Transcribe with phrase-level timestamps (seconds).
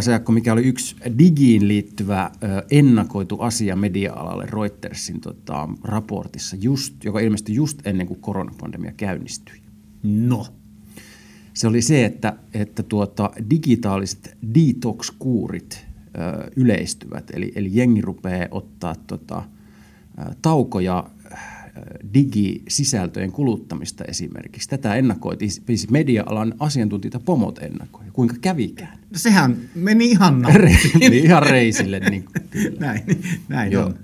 [0.00, 2.30] Arvaa se, Jaakko, mikä oli yksi digiin liittyvä
[2.70, 9.60] ennakoitu asia media-alalle Reutersin tota, raportissa, just, joka ilmestyi just ennen kuin koronapandemia käynnistyi.
[10.02, 10.46] No.
[11.54, 18.94] Se oli se, että, että tuota, digitaaliset detox-kuurit ö, yleistyvät, eli, eli jengi rupeaa ottaa
[19.06, 19.42] tota,
[20.42, 21.10] taukoja
[22.14, 24.68] digisisältöjen kuluttamista esimerkiksi.
[24.68, 28.04] Tätä ennakoitiin, siis media-alan asiantuntijoita pomot ennakoi.
[28.12, 28.98] Kuinka kävikään?
[28.98, 30.44] No sehän meni ihan
[31.00, 32.00] Eli ihan reisille.
[32.00, 32.80] Niin, kyllä.
[32.80, 33.02] Näin,
[33.48, 33.86] näin Joo.
[33.86, 33.94] on.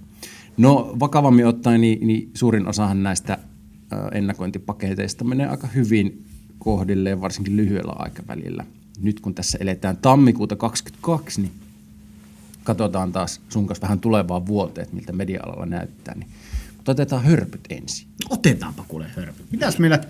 [0.57, 3.39] No vakavammin ottaen, niin, niin suurin osahan näistä
[4.13, 6.25] ennakointipaketeista menee aika hyvin
[6.59, 8.65] kohdilleen, varsinkin lyhyellä aikavälillä.
[9.01, 11.53] Nyt kun tässä eletään tammikuuta 2022, niin
[12.65, 16.15] katsotaan taas sun kanssa vähän tulevaan vuoteen, että miltä media-alalla näyttää.
[16.15, 16.29] Niin,
[16.89, 18.09] otetaan hörpyt ensin.
[18.31, 19.45] Otetaanpa kuule hörpy.
[19.51, 20.01] Mitäs meillä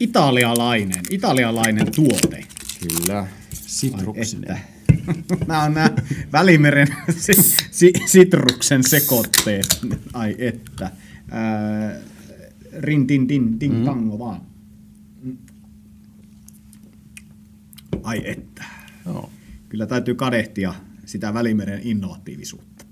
[0.00, 2.46] italialainen, italialainen tuote?
[2.88, 3.26] Kyllä.
[3.52, 4.60] Sitruksinen.
[5.48, 5.90] Nämä on nämä
[6.32, 9.80] Välimeren si- si- sitruksen sekoitteet.
[10.12, 10.90] Ai että.
[11.30, 11.96] Ää,
[12.78, 13.84] rin tin tin tin mm.
[13.84, 14.40] tango vaan.
[18.02, 18.64] Ai että.
[19.06, 19.30] Joo.
[19.68, 20.74] Kyllä täytyy kadehtia
[21.06, 22.84] sitä Välimeren innovatiivisuutta.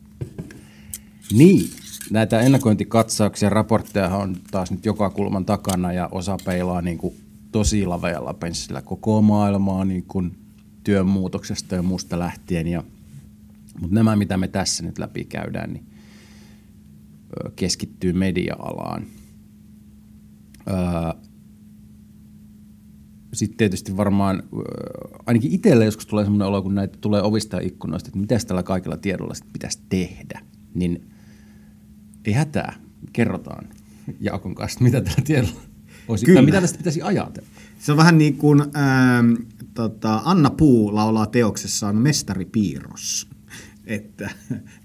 [1.33, 1.71] Niin,
[2.11, 7.15] näitä ennakointikatsauksia ja raportteja on taas nyt joka kulman takana ja osa peilaa niin kuin
[7.53, 10.37] tosi lavealla penssillä koko maailmaa niin kuin
[10.85, 12.67] työn muutoksesta ja muusta lähtien.
[12.67, 12.85] Ja,
[13.81, 15.87] mutta nämä, mitä me tässä nyt läpi käydään, niin
[17.57, 19.07] keskittyy media-alaan.
[23.33, 24.43] Sitten tietysti varmaan,
[25.27, 28.63] ainakin itselle joskus tulee semmoinen olo, kun näitä tulee ovista ja ikkunoista, että mitä tällä
[28.63, 30.41] kaikella tiedolla pitäisi tehdä,
[30.75, 31.12] niin
[32.25, 32.75] ei hätää,
[33.13, 33.69] kerrotaan
[34.21, 35.61] Jaakon kanssa, mitä tällä tiedolla
[36.09, 36.37] olisi, Kyllä.
[36.37, 37.49] tai mitä tästä pitäisi ajatella.
[37.79, 39.35] Se on vähän niin kuin ähm,
[39.75, 43.29] tota, Anna Puu laulaa teoksessaan Mestaripiirros.
[43.87, 44.31] Että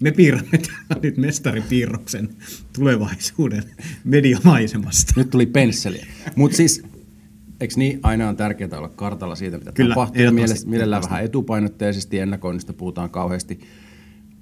[0.00, 0.58] me piirrämme
[1.02, 2.28] nyt Mestaripiirroksen
[2.72, 3.62] tulevaisuuden
[4.04, 5.12] mediamaisemasta.
[5.16, 6.06] Nyt tuli pensseliä.
[6.36, 6.82] Mutta siis,
[7.60, 10.22] eikö niin, aina on tärkeää olla kartalla siitä, mitä Kyllä, tapahtuu.
[10.66, 13.60] mielellään vähän etupainotteisesti, ennakoinnista puhutaan kauheasti.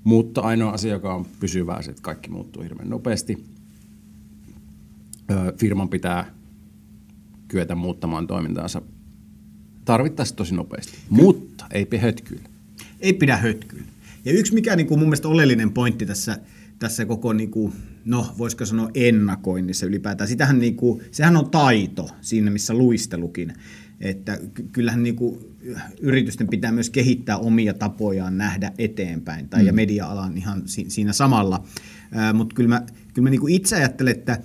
[0.06, 3.44] Mutta ainoa asia, joka on pysyvää, se, että kaikki muuttuu hirveän nopeasti.
[5.30, 6.34] Ö, firman pitää
[7.48, 8.82] kyetä muuttamaan toimintaansa
[9.84, 10.98] tarvittaessa tosi nopeasti.
[11.10, 12.48] Mutta ei hötkyillä.
[13.00, 13.84] Ei pidä hötkyyn.
[14.24, 16.38] Ja yksi mikä niin kuin mun mielestä oleellinen pointti tässä,
[16.78, 17.72] tässä koko, niin kuin,
[18.04, 23.52] no voisiko sanoa ennakoinnissa ylipäätään, sitähän niin kuin, sehän on taito siinä, missä luistelukin.
[24.00, 25.38] Että ky- kyllähän niin kuin,
[26.00, 29.66] yritysten pitää myös kehittää omia tapojaan nähdä eteenpäin, tai mm.
[29.66, 31.64] ja media-alan ihan si- siinä samalla.
[32.34, 32.82] Mutta kyllä mä,
[33.14, 34.40] kyllä mä niin kuin itse ajattelen, että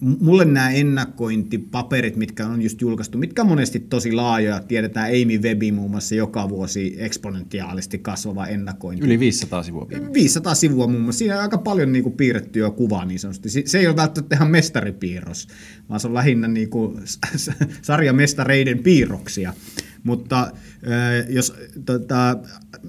[0.00, 5.72] mulle nämä ennakointipaperit, mitkä on just julkaistu, mitkä on monesti tosi laajoja, tiedetään Amy Webi
[5.72, 9.04] muun muassa joka vuosi eksponentiaalisesti kasvava ennakointi.
[9.06, 11.18] Yli 500 sivua viime 500 sivua muun muassa.
[11.18, 13.48] Siinä on aika paljon niin kuin piirrettyä kuvaa niin sanotusti.
[13.66, 15.48] Se- ei ole välttämättä ihan mestaripiirros,
[15.88, 17.50] vaan se on lähinnä niin kuin s-
[17.82, 19.54] sarjamestareiden piirroksia.
[20.02, 20.50] Mutta
[21.28, 22.36] jos, tota,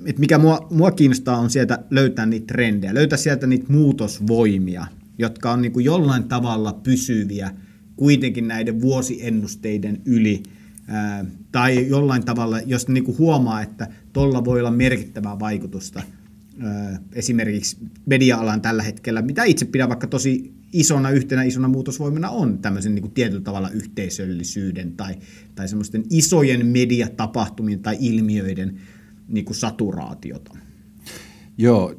[0.05, 4.87] et mikä mua, mua kiinnostaa on sieltä löytää niitä trendejä, löytää sieltä niitä muutosvoimia,
[5.17, 7.51] jotka on niin kuin jollain tavalla pysyviä
[7.95, 10.43] kuitenkin näiden vuosiennusteiden yli
[11.51, 16.01] tai jollain tavalla, jos niin kuin huomaa, että tuolla voi olla merkittävää vaikutusta
[17.13, 22.95] esimerkiksi media-alan tällä hetkellä, mitä itse pidän vaikka tosi isona, yhtenä isona muutosvoimana on tämmöisen
[22.95, 25.15] niin kuin tietyllä tavalla yhteisöllisyyden tai,
[25.55, 28.79] tai semmoisten isojen mediatapahtumien tai ilmiöiden
[29.27, 30.57] niin kuin saturaatiota.
[31.57, 31.95] Joo,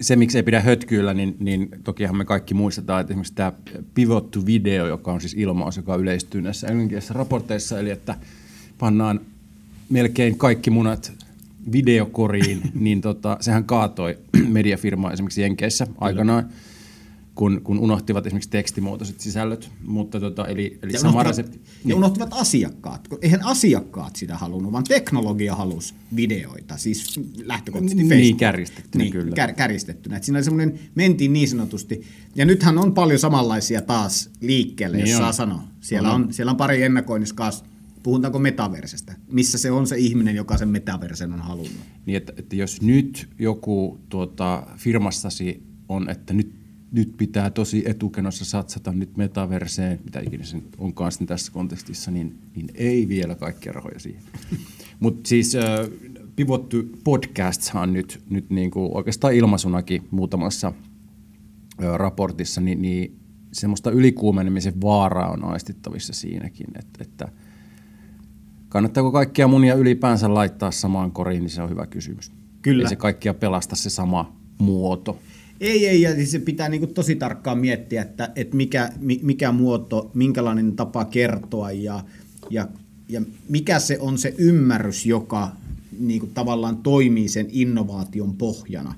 [0.00, 3.52] se miksi ei pidä hötkyillä, niin, niin tokihan me kaikki muistetaan, että esimerkiksi tämä
[3.94, 8.14] pivot to video, joka on siis ilmaus, joka yleistyy näissä englanninkielisissä raporteissa, eli että
[8.78, 9.20] pannaan
[9.90, 11.12] melkein kaikki munat
[11.72, 14.18] videokoriin, niin tota, sehän kaatoi
[14.48, 16.48] mediafirmaa esimerkiksi Jenkeissä aikanaan,
[17.36, 21.60] kun, kun unohtivat esimerkiksi tekstimuotoiset sisällöt, mutta tota, eli, eli Ja sama resepti.
[21.84, 23.08] ja unohtuvat asiakkaat.
[23.08, 28.38] kun Eihän asiakkaat sitä halunnut, vaan teknologia halusi videoita, siis lähtökohtaisesti Niin, Facebook.
[28.38, 29.34] kärjistettynä niin, kyllä.
[29.34, 30.16] Kär, kärjistettynä.
[30.16, 32.02] Et siinä oli semmoinen, mentiin niin sanotusti.
[32.34, 35.22] Ja nythän on paljon samanlaisia taas liikkeelle, Niin jos on.
[35.24, 35.62] saa sanoa.
[35.80, 36.22] Siellä On.
[36.22, 37.64] on, siellä on pari ennakoinnissa kanssa.
[38.02, 39.14] Puhutaanko metaversestä?
[39.32, 41.76] Missä se on se ihminen, joka sen metaversen on halunnut?
[42.06, 48.44] Niin, että, että jos nyt joku tuota, firmassasi on, että nyt nyt pitää tosi etukenossa
[48.44, 53.34] satsata nyt metaverseen, mitä ikinä se nyt onkaan sitten tässä kontekstissa, niin, niin ei vielä
[53.34, 54.22] kaikkia rahoja siihen.
[55.00, 55.62] Mutta siis äh,
[56.36, 60.72] pivottu podcasts on nyt, nyt niin kuin oikeastaan ilmaisunakin muutamassa
[61.96, 63.18] raportissa, niin, niin
[63.52, 67.28] semmoista ylikuumenemisen vaaraa on aistittavissa siinäkin, että, että
[68.68, 72.32] kannattaako kaikkia munia ylipäänsä laittaa samaan koriin, niin se on hyvä kysymys.
[72.62, 72.82] Kyllä.
[72.82, 75.18] Ei se kaikkia pelasta se sama muoto.
[75.60, 78.92] Ei, ei, ja siis se pitää niin tosi tarkkaan miettiä, että, että mikä,
[79.22, 82.04] mikä muoto, minkälainen tapa kertoa ja,
[82.50, 82.68] ja,
[83.08, 85.56] ja mikä se on se ymmärrys, joka
[85.98, 88.94] niin kuin tavallaan toimii sen innovaation pohjana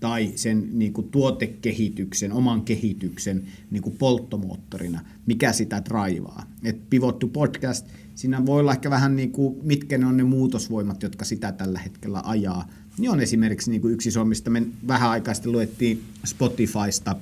[0.00, 6.46] tai sen niin kuin tuotekehityksen, oman kehityksen niin kuin polttomoottorina, mikä sitä draivaa.
[6.64, 10.24] Et Pivot to Podcast, siinä voi olla ehkä vähän niin kuin, mitkä ne on ne
[10.24, 12.68] muutosvoimat, jotka sitä tällä hetkellä ajaa.
[13.00, 17.16] Niin on esimerkiksi niin kuin yksi iso, mistä me vähän aikaa sitten luettiin Spotifysta,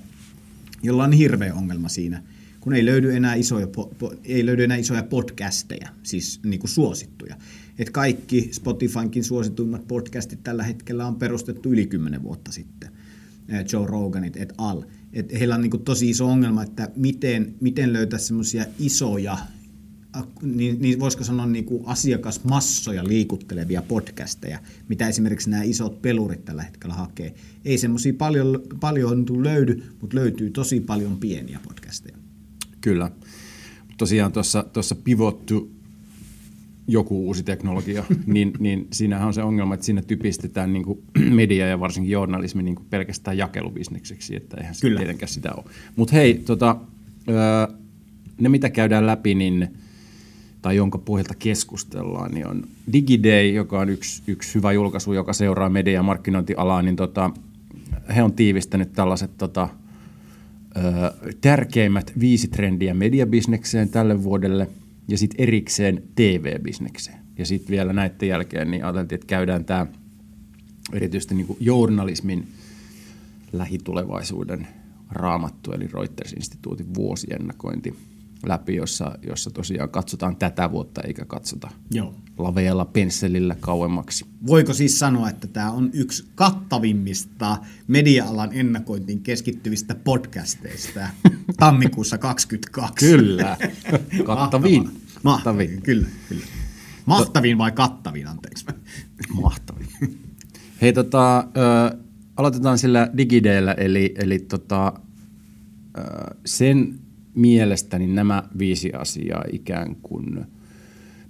[0.83, 2.23] jolla on hirveä ongelma siinä,
[2.61, 3.67] kun ei löydy enää isoja,
[4.25, 7.37] ei löydy enää isoja podcasteja, siis niin kuin suosittuja.
[7.79, 12.91] Et kaikki Spotifynkin suosituimmat podcastit tällä hetkellä on perustettu yli 10 vuotta sitten.
[13.73, 14.83] Joe Roganit et al.
[15.13, 19.39] Et heillä on niin kuin tosi iso ongelma, että miten, miten löytää semmoisia isoja
[20.43, 24.59] niin, niin voisiko sanoa niin kuin asiakasmassoja liikuttelevia podcasteja,
[24.89, 27.35] mitä esimerkiksi nämä isot pelurit tällä hetkellä hakee.
[27.65, 32.17] Ei semmoisia paljon, paljon löydy, mutta löytyy tosi paljon pieniä podcasteja.
[32.81, 33.11] Kyllä.
[33.99, 35.71] Tosiaan tuossa, tuossa pivottu
[36.87, 41.67] joku uusi teknologia, niin, niin siinähän on se ongelma, että siinä typistetään niin kuin media
[41.67, 45.65] ja varsinkin journalismi niin kuin pelkästään jakelubisnekseksi, että eihän se tietenkään sitä ole.
[45.97, 46.77] Mutta hei, tota,
[48.41, 49.69] ne mitä käydään läpi, niin–
[50.63, 55.69] tai jonka pohjalta keskustellaan, niin on DigiDay, joka on yksi, yksi hyvä julkaisu, joka seuraa
[55.69, 57.31] media- ja markkinointialaa, niin tota,
[58.17, 59.69] he on tiivistänyt tällaiset tota,
[60.77, 64.69] ö, tärkeimmät viisi trendiä mediabisnekseen tälle vuodelle
[65.09, 67.19] ja sitten erikseen TV-bisnekseen.
[67.39, 69.87] Ja sitten vielä näiden jälkeen niin ajateltiin, että käydään tämä
[70.93, 72.49] erityisesti niin kuin journalismin
[73.53, 74.69] lähitulevaisuuden
[75.11, 77.95] raamattu, eli Reuters-instituutin vuosiennakointi–
[78.47, 82.15] läpi, jossa, jossa tosiaan katsotaan tätä vuotta eikä katsota Joo.
[82.39, 84.27] lavealla pensselillä kauemmaksi.
[84.47, 87.57] Voiko siis sanoa, että tämä on yksi kattavimmista
[87.87, 91.01] media-alan ennakointiin keskittyvistä podcasteista
[91.59, 93.07] tammikuussa 2022?
[93.07, 93.57] Kyllä,
[94.27, 94.91] kattavin.
[95.23, 96.45] Mahtavin, kyllä, kyllä.
[97.07, 98.67] Mahtavin vai kattavin, anteeksi.
[99.43, 99.89] Mahtavin.
[100.81, 101.99] Hei, tota, ö,
[102.37, 104.93] aloitetaan sillä digideellä, eli, eli tota,
[105.99, 106.03] ö,
[106.47, 107.01] sen
[107.39, 110.47] mielestäni nämä viisi asiaa ikään kuin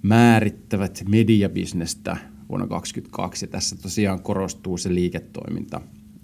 [0.01, 2.17] määrittävät mediabisnestä
[2.49, 3.45] vuonna 2022.
[3.45, 5.81] Ja tässä tosiaan korostuu se liiketoiminta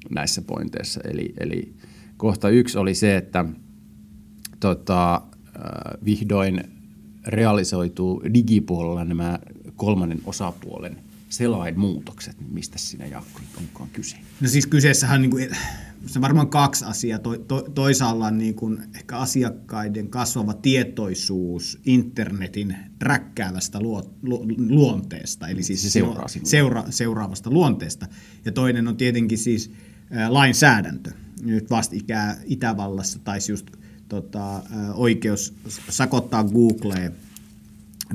[0.09, 1.01] näissä pointeissa.
[1.03, 1.73] Eli, eli
[2.17, 3.45] kohta yksi oli se, että
[4.59, 5.21] tota,
[6.05, 6.63] vihdoin
[7.27, 9.39] realisoituu digipuolella nämä
[9.75, 10.97] kolmannen osapuolen
[11.29, 14.17] selainmuutokset, mistä siinä Jaakko onkaan kyse?
[14.41, 15.49] No siis kyseessähän niin kuin,
[16.05, 17.19] se on varmaan kaksi asiaa.
[17.19, 25.63] To, to, toisaalla niin kuin ehkä asiakkaiden kasvava tietoisuus internetin räkkäävästä luo, lu, luonteesta, eli
[25.63, 28.07] siis se seuraa seura, seuraavasta luonteesta.
[28.45, 29.71] Ja toinen on tietenkin siis
[30.17, 31.11] ä, lainsäädäntö.
[31.41, 33.67] Nyt vastikään Itävallassa taisi just
[34.09, 34.61] tota, ä,
[34.93, 35.53] oikeus
[35.89, 37.11] sakottaa Googlea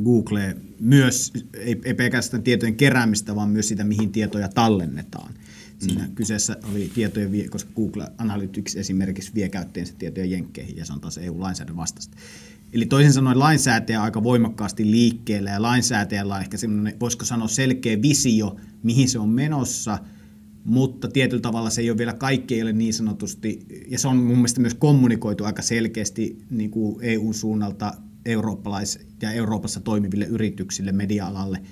[0.04, 5.34] Google myös, ei, ei pelkästään tietojen keräämistä, vaan myös sitä, mihin tietoja tallennetaan.
[5.78, 6.14] Siinä mm.
[6.14, 11.00] kyseessä oli tietojen vie, koska Google Analytics esimerkiksi vie käyttäjänsä tietoja jenkkeihin, ja se on
[11.00, 12.16] taas EU-lainsäädännön vastaista.
[12.72, 17.48] Eli toisin sanoen lainsäätäjä on aika voimakkaasti liikkeellä, ja lainsäätäjällä on ehkä semmoinen, voisiko sanoa
[17.48, 19.98] selkeä visio, mihin se on menossa,
[20.64, 24.16] mutta tietyllä tavalla se ei ole vielä kaikki ei ole niin sanotusti, ja se on
[24.16, 27.92] mun mielestä myös kommunikoitu aika selkeästi niin kuin EU-suunnalta
[28.24, 31.62] eurooppalais- ja Euroopassa toimiville yrityksille, media-alalle,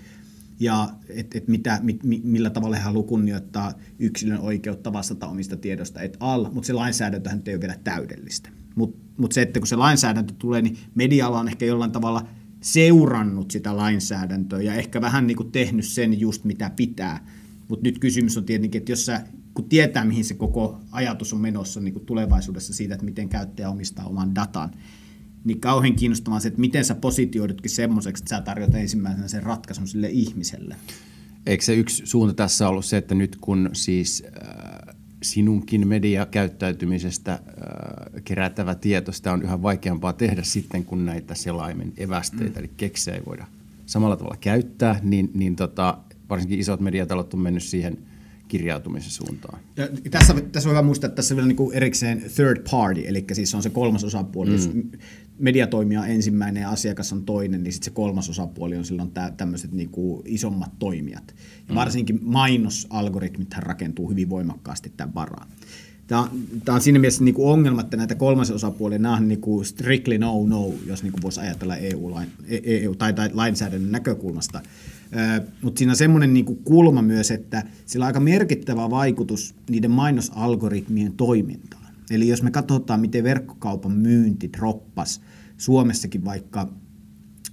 [0.61, 6.01] ja et, et mitä, mit, millä tavalla he haluavat kunnioittaa yksilön oikeutta vastata omista tiedosta
[6.01, 8.51] et al, mutta se lainsäädäntöhän ei ole vielä täydellistä.
[8.75, 12.29] Mutta mut se, että kun se lainsäädäntö tulee, niin medialla on ehkä jollain tavalla
[12.61, 17.27] seurannut sitä lainsäädäntöä ja ehkä vähän niin kuin tehnyt sen just mitä pitää.
[17.69, 19.25] Mutta nyt kysymys on tietenkin, että jos sä,
[19.55, 23.71] kun tietää mihin se koko ajatus on menossa niin kuin tulevaisuudessa siitä, että miten käyttäjä
[23.71, 24.71] omistaa oman datan,
[25.49, 29.89] niin kauhean kiinnostavaa se, että miten sä positioidutkin semmoiseksi, että sä tarjot ensimmäisenä sen ratkaisun
[29.89, 30.77] sille ihmiselle.
[31.47, 37.41] Eikö se yksi suunta tässä ollut se, että nyt kun siis äh, sinunkin mediakäyttäytymisestä äh,
[38.25, 42.65] kerättävä tieto, sitä on yhä vaikeampaa tehdä sitten, kun näitä selaimen evästeitä, mm.
[42.65, 43.47] eli keksejä ei voida
[43.87, 45.99] samalla tavalla käyttää, niin, niin tota,
[46.31, 47.99] varsinkin isot mediatalot on mennyt siihen
[48.49, 49.59] kirjautumisen suuntaan.
[49.77, 53.25] Ja tässä, tässä on hyvä muistaa, että tässä on vielä niin erikseen third party, eli
[53.33, 54.51] siis on se kolmas osapuoli.
[54.51, 54.57] Mm.
[54.57, 54.71] Jos
[55.39, 59.73] mediatoimija ensimmäinen ja asiakas on toinen, niin sitten se kolmas osapuoli on silloin tä, tämmöiset
[59.73, 59.91] niin
[60.25, 61.35] isommat toimijat.
[61.69, 61.75] Ja mm.
[61.75, 65.49] varsinkin mainosalgoritmit rakentuu hyvin voimakkaasti tämän varaan.
[66.07, 66.31] Tämä on,
[66.65, 69.65] tämä on siinä mielessä niin kuin ongelma, että näitä kolmasen osapuolia, nämä on niin kuin
[69.65, 74.61] strictly no no, jos niin kuin voisi ajatella EU-lain, EU, tai, tai lainsäädännön näkökulmasta.
[75.63, 79.91] Mutta siinä on semmoinen niin kuin kulma myös, että sillä on aika merkittävä vaikutus niiden
[79.91, 81.88] mainosalgoritmien toimintaan.
[82.11, 85.21] Eli jos me katsotaan, miten verkkokaupan myynti droppas
[85.57, 86.69] Suomessakin vaikka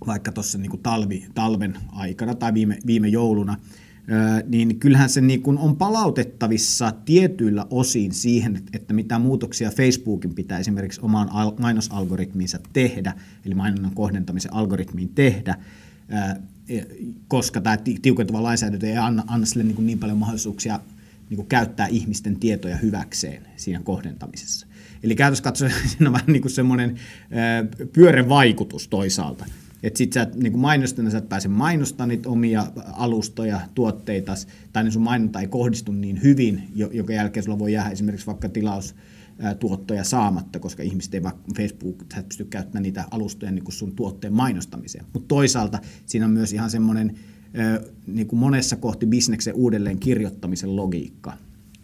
[0.08, 3.58] vaikka tuossa niin talvi, talven aikana tai viime, viime jouluna,
[4.48, 10.60] niin kyllähän se niin kuin on palautettavissa tietyillä osin siihen, että mitä muutoksia Facebookin pitää
[10.60, 13.14] esimerkiksi omaan mainosalgoritmiinsa tehdä,
[13.46, 15.56] eli mainonnan kohdentamisen algoritmiin tehdä,
[16.70, 16.82] e,
[17.28, 20.80] koska tämä tiukentuva lainsäädäntö ei anna, anna sille niin, kuin niin paljon mahdollisuuksia
[21.30, 24.68] niin kuin käyttää ihmisten tietoja hyväkseen siinä kohdentamisessa.
[25.04, 26.96] Eli käytössä katsoen siinä on vähän niin kuin semmoinen
[27.94, 29.46] pyörevaikutus toisaalta.
[29.84, 34.34] Että sit sä et niin mainostajana sä et pääse mainostamaan niitä omia alustoja, tuotteita,
[34.74, 38.50] tai niin sun mainonta ei kohdistu niin hyvin, joka jälkeen sulla voi jäädä esimerkiksi vaikka
[38.50, 38.96] tilaus
[39.60, 43.74] tuottoja saamatta, koska ihmiset ei vaikka Facebook, sä et pysty käyttämään niitä alustoja niin kuin
[43.74, 45.06] sun tuotteen mainostamiseen.
[45.14, 47.16] Mutta toisaalta siinä on myös ihan semmoinen
[48.08, 51.34] niin kuin monessa kohti bisneksen uudelleen kirjoittamisen logiikka.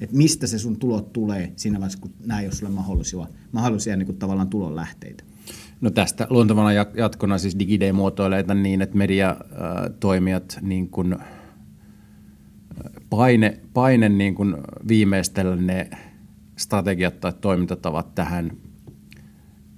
[0.01, 3.95] Että mistä se sun tulot tulee siinä vaiheessa, kun nämä ei ole sulle mahdollisia, mahdollisia
[3.95, 5.23] niin kuin tavallaan tulonlähteitä.
[5.81, 11.15] No tästä luontevana jatkona siis DigiDay muotoilee niin, että mediatoimijat niin kuin
[13.09, 15.89] paine, paine niin kuin viimeistellä ne
[16.57, 18.51] strategiat tai toimintatavat tähän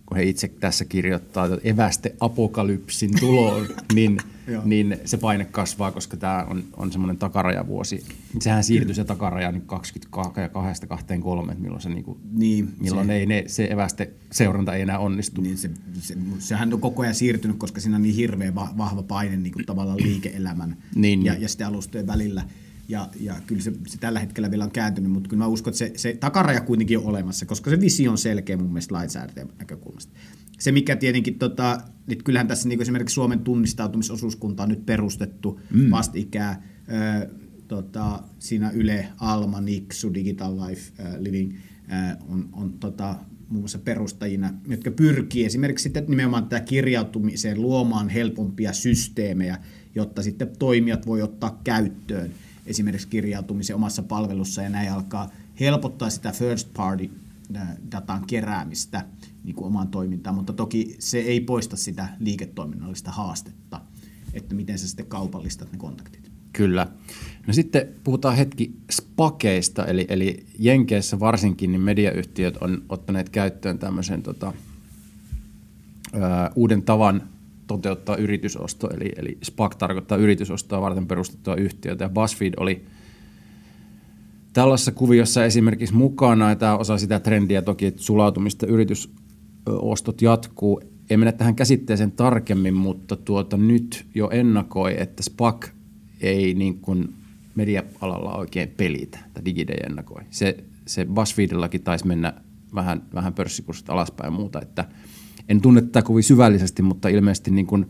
[0.06, 4.18] kun he itse tässä kirjoittaa että eväste apokalypsin tuloon, niin,
[4.66, 8.06] niin se paine kasvaa, koska tämä on, on semmoinen takarajavuosi.
[8.40, 13.08] Sehän siirtyy se takaraja niin 22 ja 2 23, milloin, se, niin kuin, niin, milloin
[13.08, 15.42] se, ei ne, se eväste seuranta ei enää onnistu.
[15.42, 15.70] Niin se,
[16.00, 19.66] se, sehän on koko ajan siirtynyt, koska siinä on niin hirveän vahva paine niin kuin
[19.66, 22.44] tavallaan liike-elämän niin, ja, ja sitten alustojen välillä.
[22.88, 25.78] Ja, ja kyllä se, se, tällä hetkellä vielä on kääntynyt, mutta kyllä mä uskon, että
[25.78, 30.14] se, se takaraja kuitenkin on olemassa, koska se visio on selkeä mun mielestä lainsäädäntöjen näkökulmasta.
[30.64, 35.92] Se, mikä tietenkin, tota, nyt kyllähän tässä niin esimerkiksi Suomen tunnistautumisosuuskunta on nyt perustettu mm.
[35.92, 36.64] vastikään,
[37.24, 37.30] ö,
[37.68, 43.16] tota, siinä Yle, Alma, Nixu, Digital Life ö, Living ö, on, on tota,
[43.50, 49.58] muun muassa perustajina, jotka pyrkii esimerkiksi sitten nimenomaan tätä kirjautumiseen luomaan helpompia systeemejä,
[49.96, 52.32] jotta sitten toimijat voi ottaa käyttöön
[52.66, 57.10] esimerkiksi kirjautumisen omassa palvelussa ja näin alkaa helpottaa sitä first party
[57.92, 59.06] datan keräämistä
[59.44, 63.82] niin kuin omaan toimintaan, mutta toki se ei poista sitä liiketoiminnallista haastetta,
[64.34, 66.32] että miten sä sitten kaupallistat ne kontaktit.
[66.54, 66.88] Kyllä.
[67.48, 74.24] No sitten puhutaan hetki spakeista, eli, eli Jenkeissä varsinkin niin mediayhtiöt on ottaneet käyttöön tämmöisen
[74.24, 74.54] tota,
[76.14, 76.20] ö,
[76.56, 77.24] uuden tavan
[77.68, 82.86] toteuttaa yritysosto, eli, eli SPAC tarkoittaa yritysostoa varten perustettua yhtiötä, ja BuzzFeed oli
[84.54, 88.68] tällaisessa kuviossa esimerkiksi mukana, ja tämä osa sitä trendiä toki, että sulautumista
[89.68, 90.82] yritysostot jatkuu.
[91.10, 95.68] En mennä tähän käsitteeseen tarkemmin, mutta tuota, nyt jo ennakoi, että SPAC
[96.22, 97.14] ei niin kuin
[97.56, 100.22] media-alalla oikein pelitä, tai DigiDay ennakoi.
[100.30, 102.34] Se, se BuzzFeedillakin taisi mennä
[102.76, 104.86] vähän, vähän pörssikurssit alaspäin ja muuta, että–
[105.50, 107.86] en tunne tätä kovin syvällisesti, mutta ilmeisesti niin kuin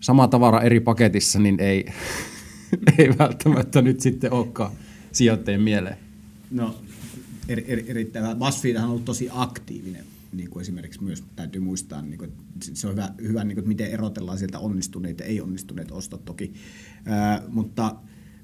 [0.00, 1.86] sama tavara eri paketissa, niin ei,
[2.98, 4.72] ei välttämättä nyt sitten olekaan
[5.12, 5.96] sijoittajien mieleen.
[6.50, 6.74] No,
[7.48, 8.36] eri, eri, erittäin.
[8.36, 12.92] BuzzFeed on ollut tosi aktiivinen, niin kuin esimerkiksi myös täytyy muistaa, niin kuin, se on
[12.92, 16.52] hyvä, hyvä niin kuin, miten erotellaan sieltä onnistuneet ja ei-onnistuneet ostot toki,
[17.08, 17.96] äh, mutta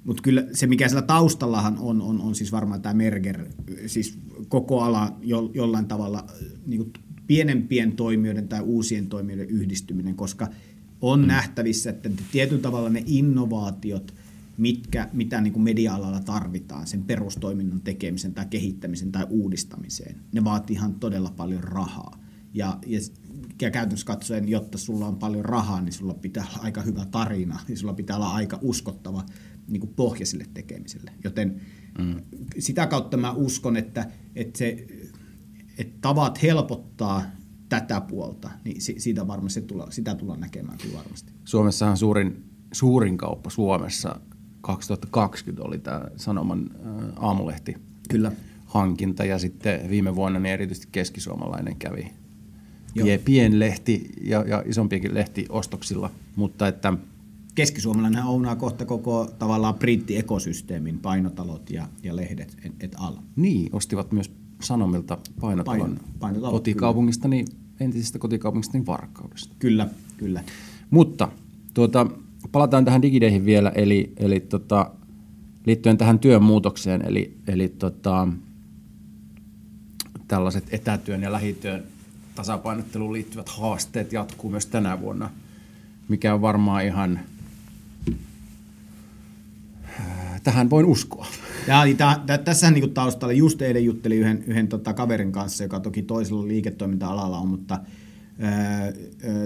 [0.05, 3.47] mutta kyllä se, mikä siellä taustallahan on, on, on siis varmaan tämä Merger,
[3.87, 4.19] siis
[4.49, 6.27] koko ala jo, jollain tavalla
[6.67, 6.93] niin kuin
[7.27, 10.49] pienempien toimijoiden tai uusien toimijoiden yhdistyminen, koska
[11.01, 11.27] on mm.
[11.27, 14.15] nähtävissä, että tietyllä tavalla ne innovaatiot,
[14.59, 20.77] mitkä, mitä niin kuin media-alalla tarvitaan sen perustoiminnan tekemisen tai kehittämisen tai uudistamiseen, ne vaatii
[20.77, 22.21] ihan todella paljon rahaa.
[22.55, 22.99] Ja, ja,
[23.63, 27.61] ja käytännössä katsoen, jotta sulla on paljon rahaa, niin sulla pitää olla aika hyvä tarina
[27.69, 29.27] ja sulla pitää olla aika uskottava
[29.69, 31.13] niin kuin pohja sille tekemiselle.
[31.25, 31.61] Joten
[31.99, 32.17] mm.
[32.59, 34.87] sitä kautta mä uskon, että, että se
[35.79, 37.23] että tavat helpottaa
[37.69, 41.33] tätä puolta, niin siitä varmasti tulla, sitä tullaan näkemään kyllä varmasti.
[41.45, 44.21] Suomessahan suurin, suurin kauppa Suomessa
[44.61, 46.71] 2020 oli tämä Sanoman
[47.17, 47.77] aamulehti
[48.09, 48.33] Kyllä.
[48.67, 52.13] hankinta ja sitten viime vuonna niin erityisesti keskisuomalainen kävi
[52.95, 53.19] Joo.
[53.25, 56.93] pienlehti ja, ja isompiakin lehti ostoksilla, mutta että
[57.55, 63.17] keskisuomalainen ounaa kohta koko tavallaan britti-ekosysteemin, painotalot ja, ja lehdet et, et al.
[63.37, 64.31] Niin, ostivat myös
[64.63, 67.45] Sanomilta painotalon Paino- painotalot, kotikaupungistani,
[67.81, 69.55] entisestä kotikaupungistani Varkaudesta.
[69.59, 70.45] Kyllä, kyllä.
[70.91, 71.29] Mutta
[71.75, 72.07] tuota,
[72.53, 74.91] palataan tähän digideihin vielä, eli, eli tota,
[75.67, 78.29] liittyen tähän työn muutokseen, eli, eli tota,
[80.29, 81.85] tällaiset etätyön ja lähityön
[82.35, 85.31] tasapainotteluun liittyvät haasteet jatkuu myös tänä vuonna,
[86.09, 87.21] mikä on varmaan ihan,
[90.43, 91.27] tähän voin uskoa.
[91.67, 95.65] Ja niin tää, tää, tässähän niinku taustalla, just eilen juttelin yhden, yhden tota kaverin kanssa,
[95.65, 97.79] joka toki toisella liiketoiminta-alalla on, mutta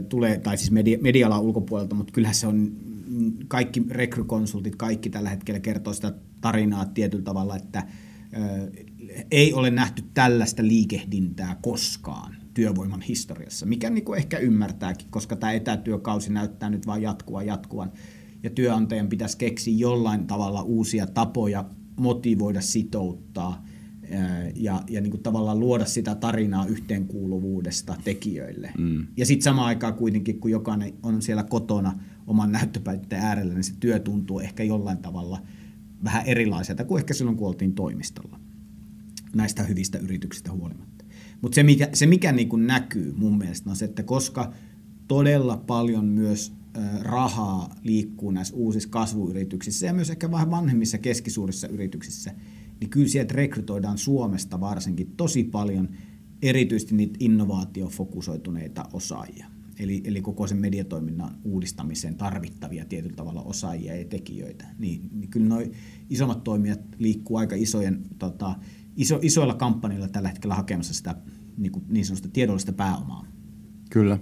[0.09, 2.73] tulee, tai siis media, media-alan ulkopuolelta, mutta kyllähän se on
[3.07, 7.87] mm, kaikki rekrykonsultit, kaikki tällä hetkellä kertoo sitä tarinaa tietyllä tavalla, että
[9.31, 15.53] ei ole nähty tällaista liikehdintää koskaan työvoiman historiassa, mikä niin kuin ehkä ymmärtääkin, koska tämä
[15.53, 17.93] etätyökausi näyttää nyt vain jatkuvan jatkuvan,
[18.43, 21.65] ja työnantajan pitäisi keksiä jollain tavalla uusia tapoja
[21.97, 23.67] motivoida, sitouttaa
[24.55, 28.73] ja, ja niin kuin tavallaan luoda sitä tarinaa yhteenkuuluvuudesta tekijöille.
[28.79, 29.07] Mm.
[29.17, 33.75] Ja sitten samaan aikaan kuitenkin, kun jokainen on siellä kotona oman näyttöpäitten äärellä, niin se
[33.81, 35.43] työ tuntuu ehkä jollain tavalla
[36.05, 38.41] vähän erilaiselta kuin ehkä silloin, kun oltiin toimistolla
[39.35, 41.05] näistä hyvistä yrityksistä huolimatta.
[41.43, 44.53] Mutta se, mikä, se, mikä niin kuin näkyy mun mielestä on se, että koska
[45.09, 46.53] todella paljon myös
[47.01, 52.35] rahaa liikkuu näissä uusissa kasvuyrityksissä ja myös ehkä vähän vanhemmissa keskisuurissa yrityksissä,
[52.83, 55.89] niin kyllä sieltä rekrytoidaan Suomesta varsinkin tosi paljon
[56.43, 59.47] erityisesti niitä innovaatiofokusoituneita osaajia.
[59.79, 64.67] Eli, eli koko sen mediatoiminnan uudistamiseen tarvittavia tietyllä tavalla osaajia ja tekijöitä.
[64.79, 65.63] Niin, niin kyllä nuo
[66.11, 68.55] isommat toimijat liikkuu aika isojen, tota,
[68.97, 71.15] iso, isoilla kampanjoilla tällä hetkellä hakemassa sitä
[71.57, 73.27] niin, kuin, niin sanotusta tiedollista pääomaa.
[73.91, 74.19] Kyllä.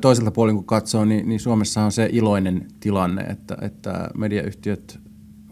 [0.00, 5.00] Toiselta puolin kun katsoo, niin, niin Suomessa on se iloinen tilanne, että, että mediayhtiöt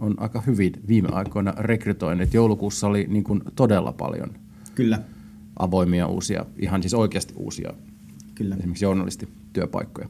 [0.01, 2.35] on aika hyvin viime aikoina rekrytoineet.
[2.35, 4.31] Joulukuussa oli niin kuin todella paljon
[4.75, 5.03] Kyllä.
[5.59, 7.75] avoimia uusia, ihan siis oikeasti uusia
[8.35, 8.55] Kyllä.
[8.55, 10.09] esimerkiksi journalistityöpaikkoja.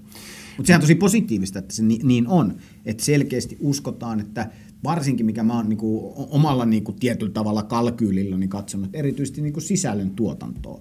[0.57, 4.51] Mutta sehän on tosi positiivista, että se niin on, että selkeästi uskotaan, että
[4.85, 10.11] varsinkin mikä mä oon niinku omalla niinku tietyllä tavalla kalkyylillä niin katsonut, erityisesti niinku sisällön
[10.11, 10.81] tuotantoa.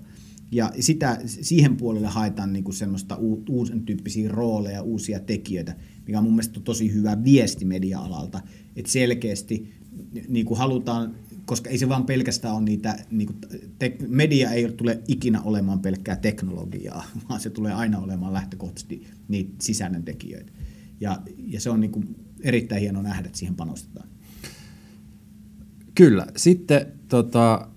[0.52, 3.18] Ja sitä, siihen puolelle haetaan niinku semmoista
[3.50, 5.76] uusen tyyppisiä rooleja, uusia tekijöitä,
[6.08, 8.42] mikä on mun mielestä tosi hyvä viesti media-alalta,
[8.76, 9.74] että selkeästi
[10.28, 13.34] niinku halutaan, koska ei se vaan pelkästään ole niitä, niinku,
[13.80, 19.54] te, media ei tule ikinä olemaan pelkkää teknologiaa, vaan se tulee aina olemaan lähtökohtaisesti niitä
[19.62, 20.52] sisällön tekijöitä.
[21.02, 22.04] Ja, ja se on niinku
[22.42, 24.10] erittäin hieno nähdä, että siihen panostetaan.
[25.96, 26.28] Kyllä.
[26.36, 27.68] Sitten tota,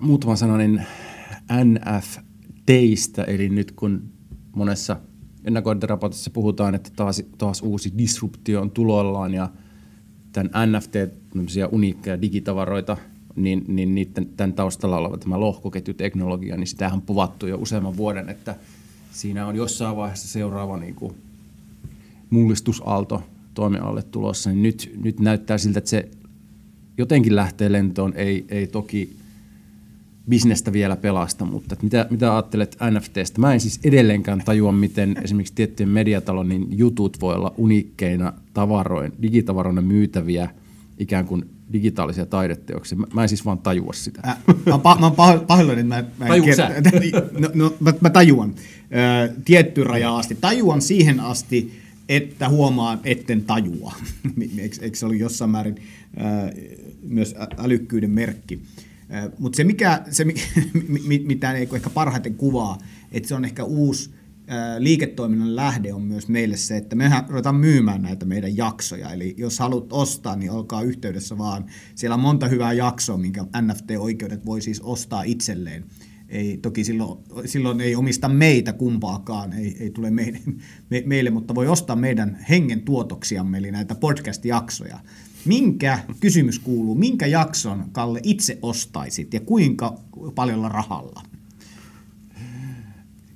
[0.00, 0.86] muutama sananen
[1.64, 4.02] NFTistä, eli nyt kun
[4.56, 4.96] monessa
[5.44, 9.48] ennakointiraportissa puhutaan, että taas, taas uusi disruptio on tuloillaan ja
[10.32, 10.94] tämän NFT,
[11.72, 12.96] uniikkeja digitavaroita,
[13.36, 18.28] niin, niin niiden, tämän taustalla oleva tämä lohkoketjuteknologia, niin sitähän on puvattu jo useamman vuoden,
[18.28, 18.56] että
[19.12, 21.14] siinä on jossain vaiheessa seuraava niin kuin
[22.30, 23.22] mullistusaalto
[23.54, 26.08] toimialalle tulossa, niin nyt, nyt näyttää siltä, että se
[26.98, 29.16] jotenkin lähtee lentoon, ei, ei toki
[30.28, 33.40] bisnestä vielä pelasta, mutta mitä, mitä ajattelet NFTstä?
[33.40, 39.12] Mä en siis edelleenkään tajua, miten esimerkiksi tiettyjen mediatalon niin jutut voi olla uniikkeina tavaroin,
[39.22, 40.50] digitavaroina myytäviä
[40.98, 42.98] ikään kuin digitaalisia taideteoksia.
[42.98, 44.20] Mä, mä en siis vaan tajua sitä.
[44.26, 45.10] Äh, mä, pa, mä
[45.46, 46.70] pahoillani, että mä, mä, Tajuun sä?
[47.38, 48.54] no, no, mä, mä tajuan.
[49.28, 50.38] Ö, tietty raja asti.
[50.40, 53.94] Tajuan siihen asti, että huomaan, etten tajua.
[54.58, 56.54] eikö, eikö se ollut jossain määrin ö,
[57.02, 58.60] myös älykkyyden merkki?
[59.38, 60.24] Mutta se, mikä, se
[61.26, 62.78] mitä ehkä parhaiten kuvaa,
[63.12, 64.10] että se on ehkä uusi
[64.78, 69.12] liiketoiminnan lähde on myös meille se, että me ruvetaan myymään näitä meidän jaksoja.
[69.12, 71.64] Eli jos haluat ostaa, niin olkaa yhteydessä vaan.
[71.94, 75.84] Siellä on monta hyvää jaksoa, minkä NFT-oikeudet voi siis ostaa itselleen.
[76.28, 80.38] Ei, toki silloin, silloin ei omista meitä kumpaakaan, ei, ei tule meille,
[80.90, 84.98] me, meille, mutta voi ostaa meidän hengen tuotoksiamme, eli näitä podcast-jaksoja.
[85.46, 89.94] Minkä, kysymys kuuluu, minkä jakson, Kalle, itse ostaisit ja kuinka
[90.34, 91.22] paljolla rahalla?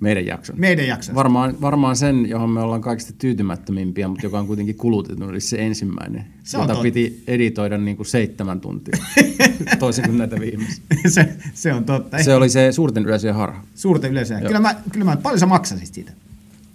[0.01, 0.61] Meidän jakson.
[0.61, 1.15] Meidän jakson.
[1.15, 5.57] Varmaan, varmaan sen, johon me ollaan kaikista tyytymättömimpiä, mutta joka on kuitenkin kulutettu, oli se
[5.67, 6.83] ensimmäinen, Se jota totta.
[6.83, 8.99] piti editoida niin kuin seitsemän tuntia,
[9.79, 10.85] toisin kuin näitä viimeisiä.
[11.09, 12.23] se, se on totta.
[12.23, 13.65] Se oli se suurten yleisöjen harha.
[13.75, 14.39] Suurta yleisöä.
[14.39, 14.47] Joo.
[14.47, 16.13] Kyllä mä, kyllä mä, paljon sä maksasit siitä,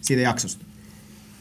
[0.01, 0.65] siitä jaksosta?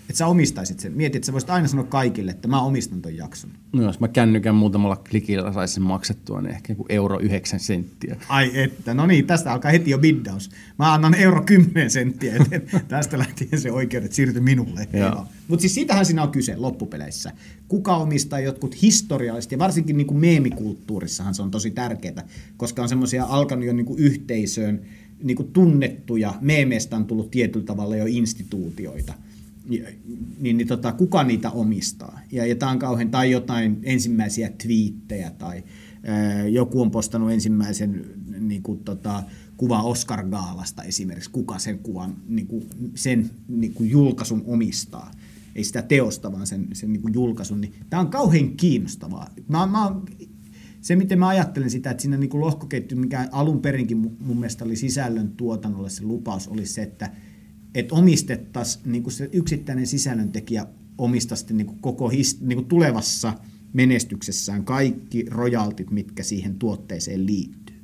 [0.02, 0.92] Että sä omistaisit sen.
[0.92, 3.50] Mietit, että sä voisit aina sanoa kaikille, että mä omistan ton jakson.
[3.72, 8.16] No jos mä kännykän muutamalla klikillä saisin maksettua, niin ehkä joku euro 9 senttiä.
[8.28, 10.50] Ai että, no niin, tästä alkaa heti jo biddaus.
[10.78, 14.88] Mä annan euro 10 senttiä, että tästä lähtien se oikeudet siirtyi minulle.
[15.48, 17.32] Mutta siis sitähän siinä on kyse loppupeleissä.
[17.68, 22.24] Kuka omistaa jotkut historiallisesti, ja varsinkin niin kuin meemikulttuurissahan se on tosi tärkeää,
[22.56, 24.80] koska on semmoisia alkanut jo niin kuin yhteisöön
[25.22, 29.14] niin kuin tunnettuja, meemeistä on tullut tietyllä tavalla jo instituutioita
[29.68, 32.20] niin, niin tota, kuka niitä omistaa.
[32.32, 35.64] Ja, ja tämä on kauhean, tai jotain ensimmäisiä twiittejä, tai
[36.04, 38.04] ää, joku on postannut ensimmäisen
[38.40, 39.22] niin kuin, tota,
[39.56, 45.10] kuva Oscar Gaalasta esimerkiksi, kuka sen kuvan, niin kuin, sen niin kuin julkaisun omistaa.
[45.54, 47.60] Ei sitä teosta, vaan sen, sen niin kuin julkaisun.
[47.60, 49.30] Niin, tämä on kauhean kiinnostavaa.
[49.48, 49.94] Mä, mä
[50.80, 54.36] se, miten mä ajattelen sitä, että siinä niin kuin lohkoketju, mikä alun perinkin mu- mun
[54.36, 57.10] mielestä oli sisällön tuotannolle se lupaus, oli se, että,
[57.74, 60.66] että omistettaisiin niin kuin se yksittäinen sisällöntekijä
[60.98, 63.32] omistaa sitten niin kuin koko his, niin kuin tulevassa
[63.72, 67.76] menestyksessään kaikki rojaltit, mitkä siihen tuotteeseen liittyy.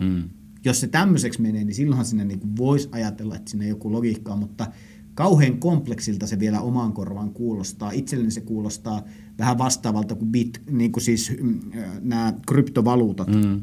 [0.00, 0.22] Mm.
[0.64, 4.38] Jos se tämmöiseksi menee, niin silloinhan sinne niin voisi ajatella, että sinne joku logiikka on,
[4.38, 4.66] mutta
[5.14, 7.90] kauhean kompleksilta se vielä omaan korvaan kuulostaa.
[7.90, 9.02] Itselleni se kuulostaa
[9.38, 13.62] vähän vastaavalta kuin, bit, niin kuin siis mm, äh, nämä kryptovaluutat, mm.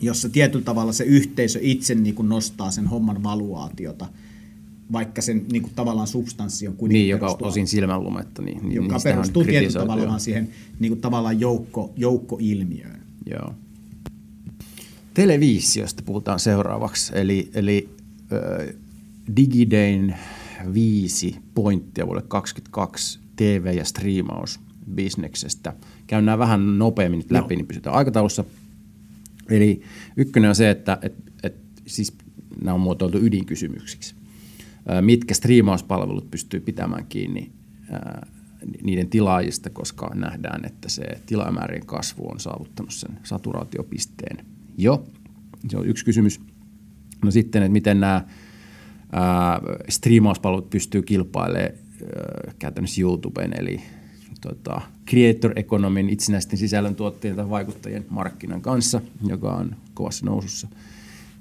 [0.00, 4.08] jossa tietyllä tavalla se yhteisö itse niin kuin nostaa sen homman valuaatiota,
[4.92, 8.42] vaikka sen niin kuin tavallaan substanssi on kuitenkin Niin, joka perustuu- osin silmänlumetta.
[8.42, 10.08] Niin, niin joka perustuu tietyllä kritisoitu tavalla jo.
[10.08, 10.48] vaan siihen
[10.80, 13.00] niin kuin tavallaan joukko, joukkoilmiöön.
[13.30, 13.54] Joo.
[15.14, 17.88] Televisiosta puhutaan seuraavaksi, eli, eli
[18.32, 18.74] äh,
[19.36, 20.16] Digidayn
[20.74, 25.72] viisi pointtia vuodelle 2022 TV- ja striimausbisneksestä.
[26.06, 28.44] Käyn nämä vähän nopeammin nyt läpi, niin pysytään aikataulussa.
[29.50, 29.82] Eli
[30.16, 31.54] ykkönen on se, että et, et,
[31.86, 32.12] siis
[32.62, 34.14] nämä on muotoiltu ydinkysymyksiksi.
[35.00, 37.52] Mitkä striimauspalvelut pystyy pitämään kiinni
[38.82, 44.46] niiden tilaajista, koska nähdään, että se tilaamäärien kasvu on saavuttanut sen saturaatiopisteen
[44.78, 45.04] jo.
[45.68, 46.40] Se on yksi kysymys.
[47.24, 48.24] No sitten, että miten nämä
[49.88, 51.74] striimauspalvelut pystyy kilpailemaan
[52.58, 53.80] käytännössä YouTuben, eli
[54.40, 60.68] tota, creator economin itsenäisten sisällöntuottajien tai vaikuttajien markkinan kanssa, joka on kovassa nousussa.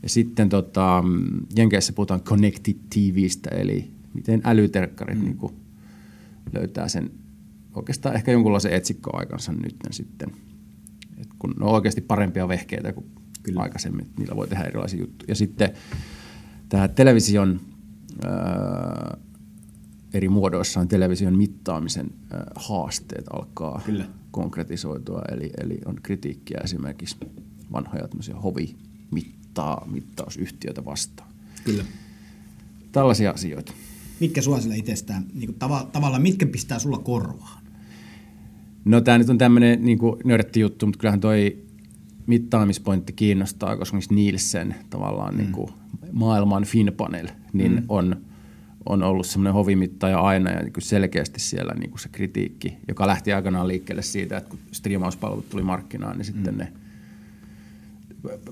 [0.03, 1.03] Ja sitten tota,
[1.55, 5.25] Jenkeissä puhutaan connected TVstä, eli miten älyterkkarit mm.
[5.25, 5.53] niin kuin
[6.53, 7.11] löytää sen
[7.75, 10.31] oikeastaan ehkä jonkunlaisen etsikkoaikansa nyt sitten.
[11.17, 13.05] Et kun ne on oikeasti parempia vehkeitä kuin
[13.43, 13.61] Kyllä.
[13.61, 15.31] aikaisemmin, niillä voi tehdä erilaisia juttuja.
[15.31, 15.69] Ja sitten
[16.69, 17.61] tämä television
[18.25, 19.17] ää,
[20.13, 24.05] eri muodoissaan television mittaamisen ää, haasteet alkaa Kyllä.
[24.31, 27.17] konkretisoitua, eli, eli on kritiikkiä esimerkiksi
[27.71, 28.35] vanhoja tämmöisiä
[29.59, 31.29] hovimittaa, mittausyhtiöitä vastaan.
[31.63, 31.83] Kyllä.
[32.91, 33.73] Tällaisia asioita.
[34.19, 37.63] Mitkä sua sillä itsestään, niin tava, tavallaan mitkä pistää sulla korvaan?
[38.85, 41.57] No tämä nyt on tämmöinen niin nörtti juttu, mutta kyllähän toi
[42.27, 45.37] mittaamispointti kiinnostaa, koska esimerkiksi Nielsen tavallaan mm.
[45.37, 45.71] niin kuin
[46.11, 47.83] maailman Finpanel, niin mm.
[47.89, 48.21] on,
[48.85, 53.33] on ollut semmoinen hovimittaja aina ja niin selkeästi siellä niin kuin se kritiikki, joka lähti
[53.33, 56.57] aikanaan liikkeelle siitä, että kun striimauspalvelut tuli markkinaan, niin sitten mm.
[56.57, 56.73] ne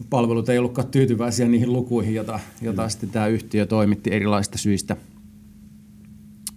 [0.09, 2.89] palvelut ei ollutkaan tyytyväisiä niihin lukuihin, jota, jota mm.
[2.89, 4.97] sitten tämä yhtiö toimitti erilaisista syistä.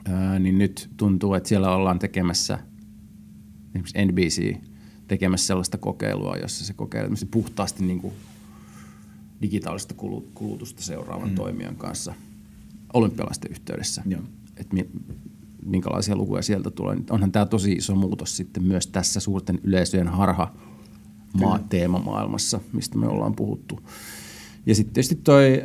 [0.05, 2.59] Ää, niin nyt tuntuu, että siellä ollaan tekemässä
[3.75, 4.57] esimerkiksi NBC
[5.09, 8.14] tekemässä sellaista kokeilua, jossa se kokeilee puhtaasti niin kuin
[9.42, 11.35] digitaalista kulu- kulutusta seuraavan mm.
[11.35, 12.14] toimijan kanssa
[12.92, 14.03] olympialaisten yhteydessä.
[14.07, 14.23] Joo.
[14.57, 14.90] Että mi-
[15.66, 16.94] minkälaisia lukuja sieltä tulee.
[16.94, 20.55] Nyt Onhan tämä tosi iso muutos sitten myös tässä suurten yleisöjen harha
[21.40, 23.81] maa teemamaailmassa, mistä me ollaan puhuttu.
[24.66, 25.64] Ja sitten tietysti toi,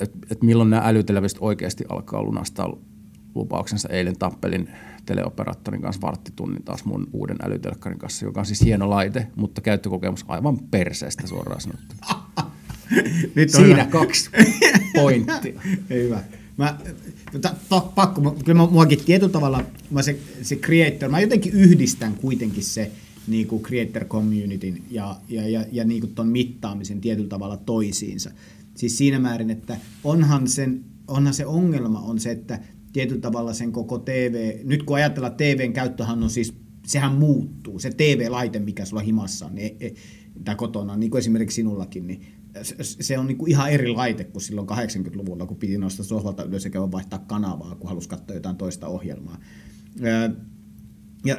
[0.00, 2.76] että et milloin nämä älyteleviset oikeasti alkaa lunastaa
[3.34, 3.88] lupauksensa.
[3.88, 4.68] Eilen tappelin
[5.06, 10.24] teleoperaattorin kanssa varttitunnin taas mun uuden älytelkkarin kanssa, joka on siis hieno laite, mutta käyttökokemus
[10.28, 12.22] aivan perseestä suoraan sanottuna.
[13.34, 14.30] Nyt Siinä kaksi
[14.94, 15.60] pointtia.
[15.90, 16.20] Ei hyvä.
[16.56, 16.78] Mä,
[17.40, 21.52] ta, ta, pakko, mä- kyllä mä, muakin tietyllä tavalla, mä se, se creator, mä jotenkin
[21.52, 22.90] yhdistän kuitenkin se
[23.26, 28.30] niin kuin creator communityn ja, ja, ja, ja niin kuin ton mittaamisen tietyllä tavalla toisiinsa.
[28.74, 32.60] Siis siinä määrin, että onhan, sen, onhan se ongelma on se, että
[32.92, 36.54] tietyllä tavalla sen koko TV, nyt kun ajatellaan, TVn käyttöhän on siis,
[36.86, 39.94] sehän muuttuu, se TV-laite, mikä sulla himassa on, niin, e-
[40.44, 42.20] tai kotona, niin kuin esimerkiksi sinullakin, niin
[42.82, 46.64] se- on niin kuin ihan eri laite kuin silloin 80-luvulla, kun piti nostaa sohvalta ylös
[46.64, 49.38] ja vaihtaa kanavaa, kun halusi katsoa jotain toista ohjelmaa.
[51.24, 51.36] Ja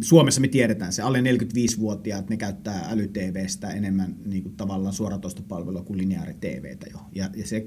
[0.00, 5.98] Suomessa me tiedetään se, alle 45-vuotiaat ne käyttää äly-TVstä enemmän niin kuin tavallaan suoratoistopalvelua kuin
[5.98, 6.98] lineaari-TVtä jo.
[7.14, 7.66] Ja, ja se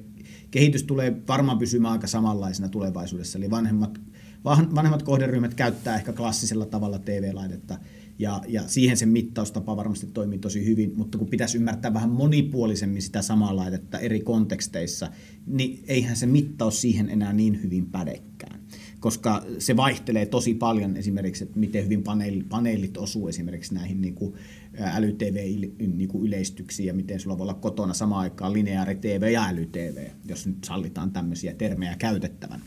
[0.52, 4.02] kehitys tulee varmaan pysymään aika samanlaisena tulevaisuudessa, eli vanhemmat,
[4.46, 7.78] vanhemmat kohderyhmät käyttää ehkä klassisella tavalla TV-laitetta,
[8.20, 13.02] ja, ja siihen se mittaustapa varmasti toimii tosi hyvin, mutta kun pitäisi ymmärtää vähän monipuolisemmin
[13.02, 15.10] sitä samaa laitetta eri konteksteissa,
[15.46, 18.60] niin eihän se mittaus siihen enää niin hyvin pädekään
[19.06, 24.16] koska se vaihtelee tosi paljon esimerkiksi, että miten hyvin paneelit, paneelit osuu esimerkiksi näihin niin
[24.16, 24.34] kuin
[24.80, 30.64] äly-TV-yleistyksiin niin ja miten sulla voi olla kotona samaan aikaan lineaari-TV ja äly-TV, jos nyt
[30.64, 32.62] sallitaan tämmöisiä termejä käytettävän.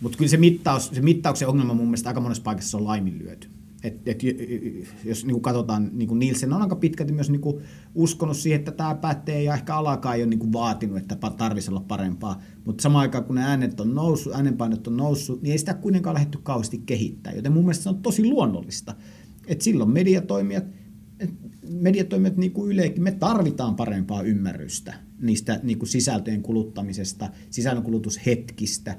[0.00, 3.48] Mutta kyllä se, mittaus, se mittauksen ongelma mun mielestä aika monessa paikassa on laiminlyöty.
[3.84, 4.22] Et, et,
[5.04, 7.62] jos niin kuin katsotaan, niin kuin Nielsen on aika pitkälti myös niin kuin
[7.94, 11.70] uskonut siihen, että tämä pätee ja ehkä alakaan ei ole niin kuin vaatinut, että tarvitsisi
[11.70, 12.42] olla parempaa.
[12.64, 16.14] Mutta samaan aikaan, kun ne äänet on noussut, äänenpainot on noussut, niin ei sitä kuitenkaan
[16.14, 17.32] lähdetty kauheasti kehittää.
[17.32, 18.94] Joten mun mielestä se on tosi luonnollista,
[19.46, 20.64] että silloin mediatoimijat,
[21.70, 28.96] mediatoimijat niin kuin me tarvitaan parempaa ymmärrystä niistä niin kuin sisältöjen kuluttamisesta, sisällönkulutushetkistä,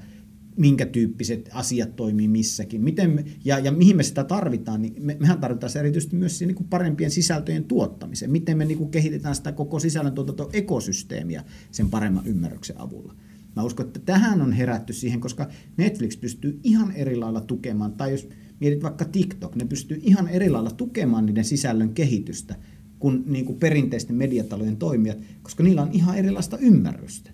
[0.57, 5.17] minkä tyyppiset asiat toimii missäkin, miten me, ja, ja mihin me sitä tarvitaan, niin me,
[5.19, 8.91] mehän tarvitaan se erityisesti myös siihen, niin kuin parempien sisältöjen tuottamiseen, miten me niin kuin
[8.91, 13.13] kehitetään sitä koko sisällöntuotanto-ekosysteemiä sen paremman ymmärryksen avulla.
[13.55, 18.11] Mä uskon, että tähän on herätty siihen, koska Netflix pystyy ihan eri lailla tukemaan, tai
[18.11, 22.55] jos mietit vaikka TikTok, ne pystyy ihan eri lailla tukemaan niiden sisällön kehitystä
[22.99, 27.31] kuin, niin kuin perinteisten mediatalojen toimijat, koska niillä on ihan erilaista ymmärrystä.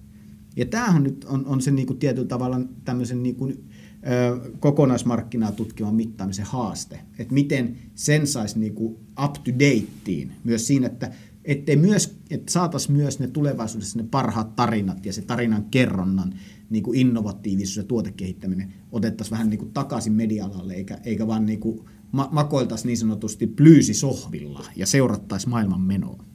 [0.56, 3.64] Ja tämähän nyt on, on se niin kuin tietyllä tavalla tämmöisen niin kuin,
[4.08, 10.68] ö, kokonaismarkkinaa tutkivan mittaamisen haaste, että miten sen saisi niin kuin up to dateen myös
[10.68, 11.12] siinä, että
[11.46, 16.34] ettei myös, että saataisiin myös ne tulevaisuudessa ne parhaat tarinat ja se tarinan kerronnan
[16.70, 21.60] niin kuin innovatiivisuus ja tuotekehittäminen otettaisiin vähän niin kuin takaisin media-alalle, eikä, eikä vaan niin
[21.60, 21.80] kuin
[22.12, 26.31] ma- makoiltaisiin niin sanotusti plyysisohvilla ja seurattaisiin maailman menoa.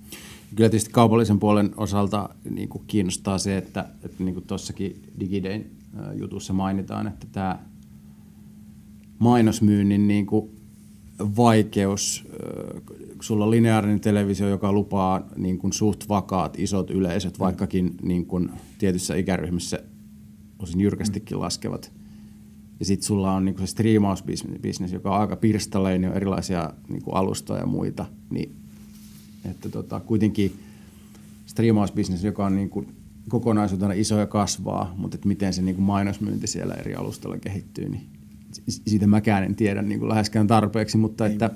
[0.55, 5.67] Kyllä tietysti kaupallisen puolen osalta niin kuin kiinnostaa se, että, että niin kuin tuossakin Digidayn
[6.15, 7.59] jutussa mainitaan, että tämä
[9.19, 10.51] mainosmyynnin niin kuin
[11.37, 12.25] vaikeus,
[13.13, 18.27] kun sulla on lineaarinen televisio, joka lupaa niin kuin suht vakaat isot yleisöt, vaikkakin niin
[18.27, 19.79] kuin tietyssä ikäryhmissä
[20.59, 21.93] osin jyrkästikin laskevat.
[22.81, 27.15] Ja sitten sulla on niin se striimausbisnes, joka on aika pirstaleinen, on erilaisia niin kuin
[27.15, 28.57] alustoja ja muita, niin
[29.51, 30.53] että tota, kuitenkin
[31.47, 32.89] striimausbisnes, joka on niin kuin
[33.29, 37.89] kokonaisuutena iso ja kasvaa, mutta että miten se niin kuin mainosmyynti siellä eri alustalla kehittyy,
[37.89, 38.07] niin
[38.67, 41.51] siitä mäkään en tiedä niin kuin läheskään tarpeeksi, mutta että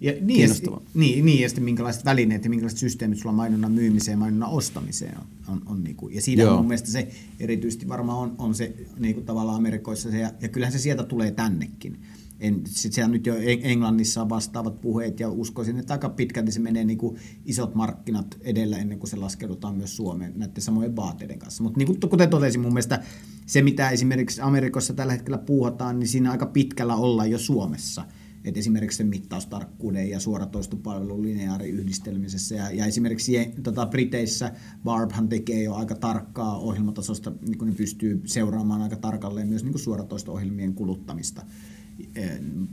[0.00, 0.54] ja niin, ja,
[0.94, 5.18] niin, niin, ja sitten minkälaiset välineet ja minkälaiset systeemit sulla mainonnan myymiseen ja mainonnan ostamiseen
[5.18, 5.24] on.
[5.48, 6.56] on, on niin kuin, ja siinä Joo.
[6.56, 7.08] mun mielestä se
[7.40, 11.02] erityisesti varmaan on, on se niin kuin tavallaan Amerikoissa se, ja, ja kyllähän se sieltä
[11.02, 11.98] tulee tännekin
[12.40, 16.84] en, siellä nyt jo Englannissa on vastaavat puheet ja uskoisin, että aika pitkälti se menee
[16.84, 21.62] niin kuin isot markkinat edellä ennen kuin se laskeudutaan myös Suomeen näiden samojen vaateiden kanssa.
[21.62, 23.02] Mutta niin kuin, kuten totesin, mun mielestä
[23.46, 28.04] se mitä esimerkiksi Amerikassa tällä hetkellä puuhataan, niin siinä aika pitkällä ollaan jo Suomessa.
[28.44, 32.54] Et esimerkiksi sen mittaustarkkuuden ja suoratoistopalvelun lineaariyhdistelmisessä.
[32.54, 34.52] Ja, ja esimerkiksi tota, Briteissä
[34.84, 39.78] Barbhan tekee jo aika tarkkaa ohjelmatasosta, niin kuin ne pystyy seuraamaan aika tarkalleen myös niin
[39.78, 41.42] suoratoisto-ohjelmien kuluttamista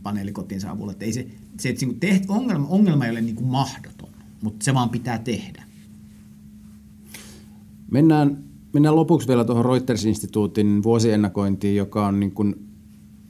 [0.03, 0.91] paneelikotinsa avulla.
[0.91, 1.27] Että ei se,
[1.59, 4.09] se että niinku teht, ongelma, ongelma ei ole niin kuin mahdoton,
[4.41, 5.63] mutta se vaan pitää tehdä.
[7.91, 8.37] Mennään,
[8.73, 12.67] mennään lopuksi vielä tuohon Reuters-instituutin vuosiennakointiin, joka on niin kuin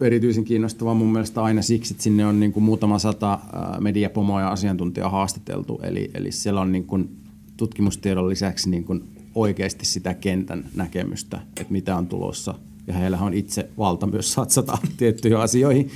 [0.01, 3.39] erityisen kiinnostava mun mielestä aina siksi, että sinne on niin kuin muutama sata
[3.79, 5.79] mediapomoa ja asiantuntijaa haastateltu.
[5.83, 7.17] Eli, eli siellä on niin kuin
[7.57, 9.03] tutkimustiedon lisäksi niin kuin
[9.35, 12.53] oikeasti sitä kentän näkemystä, että mitä on tulossa–
[12.87, 15.89] ja heillä on itse valta myös satsata tiettyihin asioihin.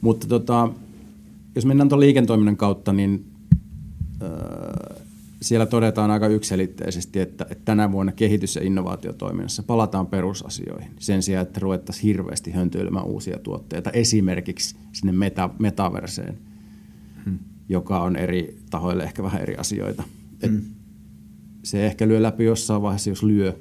[0.00, 0.68] Mutta tota,
[1.54, 3.24] jos mennään tuon liikentoiminnan kautta, niin
[4.22, 5.00] öö,
[5.42, 11.46] siellä todetaan aika ykselitteisesti, että, että tänä vuonna kehitys- ja innovaatiotoiminnassa palataan perusasioihin sen sijaan,
[11.46, 16.38] että ruvettaisiin hirveästi höntyilemään uusia tuotteita, esimerkiksi sinne meta, metaverseen,
[17.24, 17.38] hmm.
[17.68, 20.02] joka on eri tahoille ehkä vähän eri asioita.
[20.46, 20.60] Hmm.
[21.62, 23.58] se ehkä lyö läpi jossain vaiheessa, jos lyö,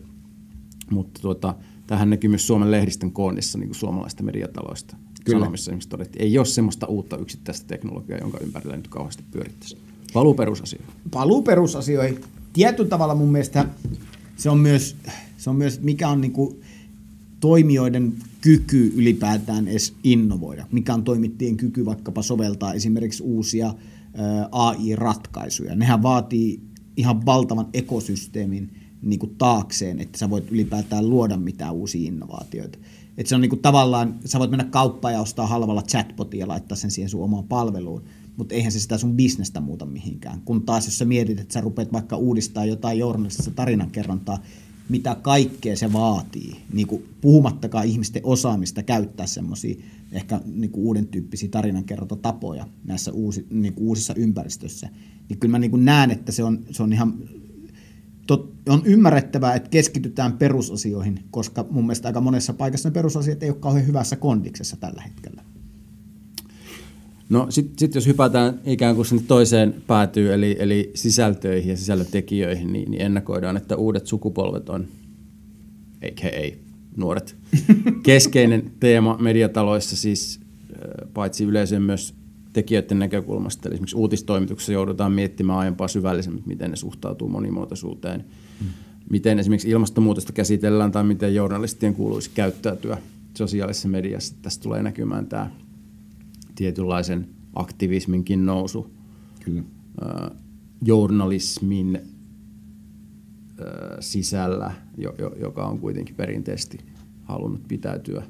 [0.92, 1.56] mutta tuota,
[1.89, 4.95] Tähän näkyy myös Suomen lehdistön koonnissa niin kuin suomalaista mediataloista.
[5.25, 5.39] Kyllä.
[5.39, 9.78] Sanomissa esimerkiksi todettiin, ei ole sellaista uutta yksittäistä teknologiaa, jonka ympärillä nyt kauheasti pyörittäisi.
[10.13, 10.93] Paluu perusasioihin.
[11.12, 12.21] Paluu perusasioihin.
[12.54, 13.65] Tietyllä tavalla mun mielestä
[14.36, 14.95] se on myös,
[15.38, 16.62] se on myös mikä on niin kuin
[17.39, 20.67] toimijoiden kyky ylipäätään edes innovoida.
[20.71, 23.73] Mikä on toimittajien kyky vaikkapa soveltaa esimerkiksi uusia
[24.52, 25.75] AI-ratkaisuja.
[25.75, 26.60] Nehän vaatii
[26.97, 28.69] ihan valtavan ekosysteemin
[29.01, 32.79] niin kuin taakseen, että sä voit ylipäätään luoda mitään uusia innovaatioita.
[33.17, 36.47] Että se on niin kuin tavallaan, sä voit mennä kauppaan ja ostaa halvalla chatbotia ja
[36.47, 38.03] laittaa sen siihen sun omaan palveluun,
[38.38, 40.41] mutta eihän se sitä sun bisnestä muuta mihinkään.
[40.45, 44.43] Kun taas jos sä mietit, että sä rupeat vaikka uudistaa jotain journalistista tarinankerrontaa,
[44.89, 49.75] mitä kaikkea se vaatii, niin kuin puhumattakaan ihmisten osaamista käyttää semmoisia
[50.12, 54.89] ehkä niin kuin uuden tyyppisiä tarinankerrontatapoja näissä uusi, niin kuin uusissa ympäristöissä,
[55.29, 57.13] niin kyllä mä niin kuin näen, että se on, se on ihan
[58.30, 63.50] tot, on ymmärrettävää, että keskitytään perusasioihin, koska mun mielestä aika monessa paikassa ne perusasiat ei
[63.50, 65.44] ole kauhean hyvässä kondiksessa tällä hetkellä.
[67.30, 72.74] No sitten sit jos hypätään ikään kuin sinne toiseen päätyy, eli, eli sisältöihin ja sisällötekijöihin,
[72.74, 74.88] niin, niin ennakoidaan, että uudet sukupolvet on,
[76.02, 76.62] eikä ei,
[76.98, 77.36] nuoret,
[78.04, 80.39] keskeinen teema mediataloissa siis
[81.13, 82.15] paitsi yleisön myös
[82.60, 83.69] tekijöiden näkökulmasta.
[83.69, 88.26] Eli esimerkiksi uutistoimituksessa joudutaan miettimään aiempaa syvällisemmin, miten ne suhtautuu monimuotoisuuteen,
[88.60, 88.69] hmm.
[89.10, 92.98] miten esimerkiksi ilmastonmuutosta käsitellään tai miten journalistien kuuluisi käyttäytyä
[93.34, 94.36] sosiaalisessa mediassa.
[94.41, 95.50] Tästä tulee näkymään tämä
[96.56, 98.93] tietynlaisen aktivisminkin nousu.
[99.45, 99.63] Kyllä.
[100.04, 100.32] Äh,
[100.86, 102.04] journalismin äh,
[104.00, 106.78] sisällä, jo, jo, joka on kuitenkin perinteisesti
[107.24, 108.24] halunnut pitäytyä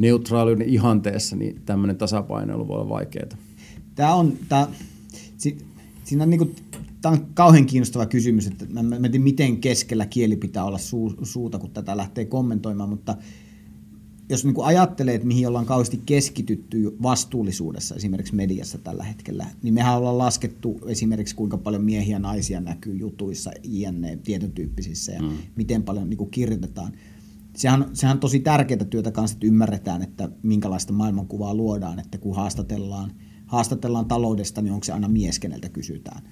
[0.00, 3.28] neutraaliuden ihanteessa, niin tämmöinen tasapainoilu voi olla vaikeaa.
[3.94, 4.68] Tämä on, tämä,
[5.36, 5.58] si,
[6.04, 6.56] siinä on, niin kuin,
[7.02, 11.14] tämä on kauhean kiinnostava kysymys, että mä, mä tiedän, miten keskellä kieli pitää olla suu,
[11.22, 13.16] suuta, kun tätä lähtee kommentoimaan, mutta
[14.28, 19.74] jos niin kuin ajattelee, että mihin ollaan kauheasti keskitytty vastuullisuudessa esimerkiksi mediassa tällä hetkellä, niin
[19.74, 25.22] mehän ollaan laskettu esimerkiksi kuinka paljon miehiä ja naisia näkyy jutuissa, jne, tietyn tyyppisissä ja
[25.22, 25.28] mm.
[25.56, 26.92] miten paljon niin kuin kirjoitetaan.
[27.56, 32.36] Sehän, sehän on tosi tärkeää työtä kanssa, että ymmärretään, että minkälaista maailmankuvaa luodaan, että kun
[32.36, 33.12] haastatellaan,
[33.46, 36.22] haastatellaan taloudesta, niin onko se aina mies, keneltä kysytään.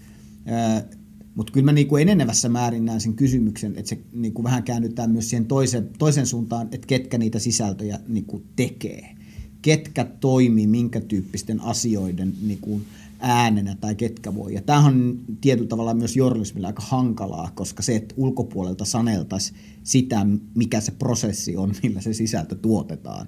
[1.35, 5.31] Mutta kyllä mä niinku enenevässä määrin näen sen kysymyksen, että se niinku vähän käännytään myös
[5.31, 9.17] siihen toisen, toisen suuntaan, että ketkä niitä sisältöjä niinku tekee.
[9.63, 12.81] Ketkä toimii minkä tyyppisten asioiden niinku
[13.19, 14.55] äänenä tai ketkä voi.
[14.55, 20.27] Ja tämähän on tietyllä tavalla myös journalismilla aika hankalaa, koska se, että ulkopuolelta saneltaisiin sitä,
[20.55, 23.27] mikä se prosessi on, millä se sisältö tuotetaan,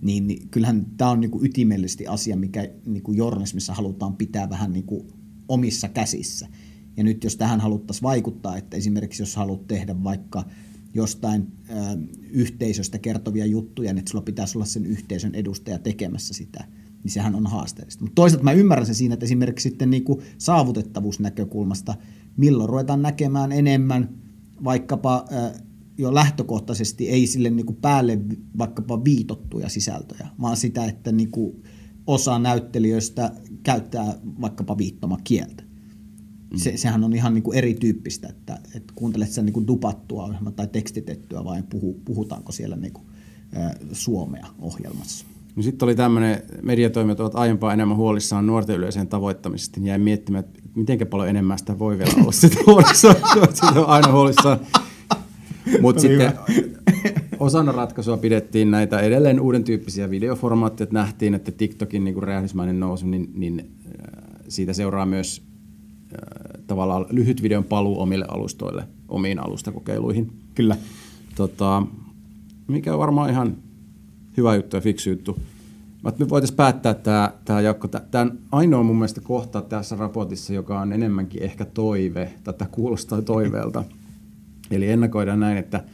[0.00, 5.06] niin, kyllähän tämä on niinku ytimellisesti asia, mikä niinku journalismissa halutaan pitää vähän niinku
[5.48, 6.48] omissa käsissä.
[6.96, 10.44] Ja nyt jos tähän haluttaisiin vaikuttaa, että esimerkiksi jos haluat tehdä vaikka
[10.94, 11.74] jostain ö,
[12.30, 16.64] yhteisöstä kertovia juttuja, niin että sulla pitäisi olla sen yhteisön edustaja tekemässä sitä,
[17.04, 18.04] niin sehän on haasteellista.
[18.04, 21.94] Mutta toisaalta mä ymmärrän sen siinä, että esimerkiksi sitten niin kuin saavutettavuusnäkökulmasta,
[22.36, 24.08] milloin ruvetaan näkemään enemmän
[24.64, 25.58] vaikkapa ö,
[25.98, 28.18] jo lähtökohtaisesti ei sille niin kuin päälle
[28.58, 31.62] vaikkapa viitottuja sisältöjä, vaan sitä, että niin kuin
[32.06, 33.32] osa näyttelijöistä
[33.62, 35.62] käyttää vaikkapa viittomakieltä.
[36.56, 40.52] Se, sehän on ihan niin kuin erityyppistä, että, että kuuntelet sen niin kuin dupattua ohjelmaa
[40.52, 43.06] tai tekstitettyä vai puhu, puhutaanko siellä niin kuin,
[43.56, 45.26] ä, suomea ohjelmassa.
[45.56, 50.44] No sitten oli tämmöinen, mediatoimijat ovat aiempaa enemmän huolissaan nuorten yleisön tavoittamisesta, niin jäi miettimään,
[50.44, 53.16] että miten paljon enemmän sitä voi vielä olla sitä huolissaan.
[53.52, 54.58] sitä on aina huolissaan.
[55.80, 56.32] Mutta sitten
[57.38, 63.06] osana ratkaisua pidettiin näitä edelleen uuden tyyppisiä videoformaatteja, että nähtiin, että TikTokin niin räjähdysmäinen nousu,
[63.06, 63.70] niin, niin
[64.48, 65.42] siitä seuraa myös
[66.66, 70.32] tavallaan lyhyt videon paluu omille alustoille, omiin alustakokeiluihin.
[70.54, 70.76] Kyllä.
[71.34, 71.82] Tota,
[72.66, 73.56] mikä on varmaan ihan
[74.38, 75.38] hyvä juttu ja fiksu juttu.
[76.18, 77.88] Me voitaisiin päättää tämä, tämä jakko.
[77.88, 83.22] Tämä on ainoa mun mielestä kohta tässä raportissa, joka on enemmänkin ehkä toive, tätä kuulostaa
[83.22, 83.84] toiveelta.
[84.70, 85.84] Eli ennakoidaan näin, että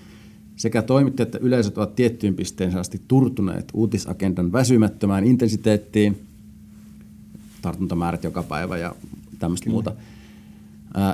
[0.57, 6.22] sekä toimittajat että yleisöt ovat tiettyyn pisteen asti turtuneet uutisagendan väsymättömään intensiteettiin,
[7.62, 8.94] tartuntamäärät joka päivä ja
[9.38, 9.92] tämmöistä muuta,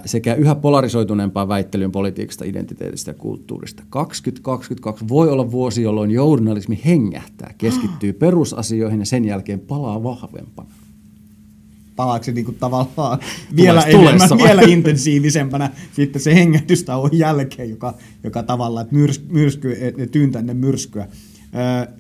[0.05, 3.83] sekä yhä polarisoituneempaa väittelyyn politiikasta, identiteetistä ja kulttuurista.
[3.91, 10.69] 2022 voi olla vuosi, jolloin journalismi hengähtää, keskittyy perusasioihin ja sen jälkeen palaa vahvempana
[12.01, 13.19] palaako se niinku tavallaan
[13.57, 19.77] vielä enemmän, vielä intensiivisempänä sitten se hengätystauon jälkeen, joka, joka tavallaan, että myrs, myrsky,
[20.13, 21.09] tyyntä ne myrskyä.
[21.55, 21.95] Öö,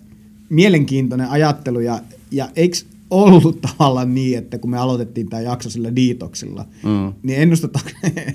[0.48, 2.76] mielenkiintoinen ajattelu ja, ja eikö
[3.10, 7.12] ollut tavallaan niin, että kun me aloitettiin tämä jakso sillä diitoksilla, mm.
[7.22, 7.84] niin ennustetaan,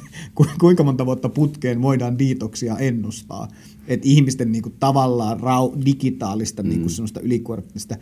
[0.60, 3.48] kuinka monta vuotta putkeen voidaan diitoksia ennustaa.
[3.88, 6.70] Että ihmisten niinku tavallaan rau, digitaalista mm.
[6.70, 7.96] niinku semmoista ylikuormittamista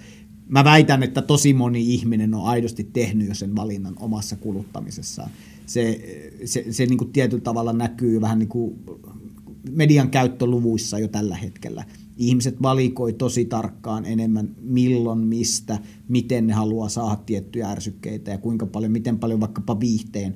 [0.48, 5.30] mä väitän, että tosi moni ihminen on aidosti tehnyt jo sen valinnan omassa kuluttamisessaan.
[5.66, 6.02] Se,
[6.46, 8.80] se, se niin kuin tietyllä tavalla näkyy vähän niin kuin
[9.72, 11.86] median käyttöluvuissa jo tällä hetkellä.
[12.18, 18.66] Ihmiset valikoi tosi tarkkaan enemmän milloin, mistä, miten ne haluaa saada tiettyjä ärsykkeitä ja kuinka
[18.66, 20.36] paljon, miten paljon vaikkapa viihteen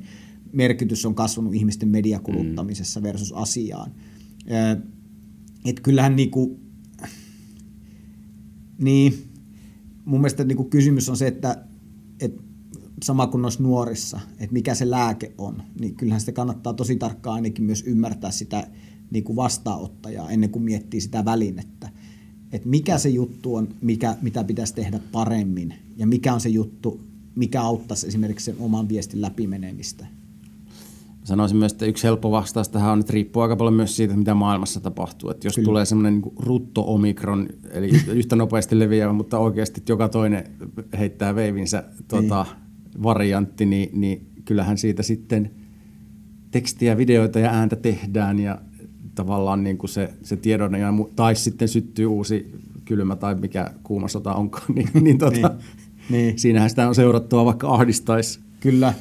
[0.54, 3.92] merkitys on kasvanut ihmisten mediakuluttamisessa versus asiaan.
[5.66, 6.60] Et kyllähän niinku,
[8.78, 9.14] niin,
[10.06, 11.66] mun mielestä niinku kysymys on se, että,
[12.20, 12.44] että
[13.04, 17.36] sama kuin noissa nuorissa, että mikä se lääke on, niin kyllähän sitä kannattaa tosi tarkkaan
[17.36, 18.68] ainakin myös ymmärtää sitä
[19.12, 21.90] niin kuin vastaanottajaa ennen kuin miettii sitä välinettä.
[22.52, 27.00] Että mikä se juttu on, mikä, mitä pitäisi tehdä paremmin ja mikä on se juttu,
[27.36, 30.08] mikä auttaisi esimerkiksi sen oman viestin läpimenemistä.
[31.24, 34.34] Sanoisin myös, että yksi helppo vastaus tähän on, että riippuu aika paljon myös siitä, mitä
[34.34, 35.30] maailmassa tapahtuu.
[35.30, 35.66] Että jos Kyllä.
[35.66, 40.44] tulee semmoinen niin rutto-omikron, eli yhtä nopeasti leviävä, mutta oikeasti joka toinen
[41.00, 43.04] heittää veivinsä tuota, niin.
[43.04, 45.52] variantti, niin, niin kyllähän siitä sitten
[46.52, 48.62] tekstiä, videoita ja ääntä tehdään ja
[49.18, 52.52] tavallaan niin kuin se, se tiedon, ja, tai sitten syttyy uusi
[52.86, 55.60] kylmä tai mikä kuuma sota onkaan, niin, niin, tota, niin.
[56.10, 56.40] niin.
[56.40, 58.40] siinähän sitä on seurattua vaikka ahdistaisi.
[58.60, 58.94] Kyllä,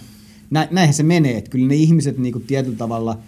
[0.50, 3.18] Nä, näinhän se menee, että kyllä ne ihmiset niin kuin tietyllä tavalla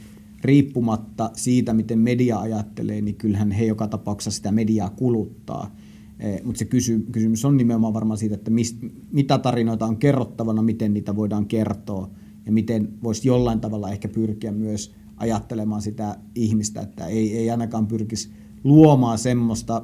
[0.43, 5.77] riippumatta siitä, miten media ajattelee, niin kyllähän he joka tapauksessa sitä mediaa kuluttaa.
[6.21, 8.77] Eh, Mutta se kysy, kysymys on nimenomaan varmaan siitä, että mist,
[9.13, 12.11] mitä tarinoita on kerrottavana, miten niitä voidaan kertoa
[12.47, 17.87] ja miten voisi jollain tavalla ehkä pyrkiä myös ajattelemaan sitä ihmistä, että ei, ei ainakaan
[17.87, 18.31] pyrkisi
[18.65, 19.83] luomaan semmoista,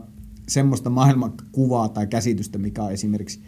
[0.49, 3.41] semmoista maailmankuvaa tai käsitystä, mikä on esimerkiksi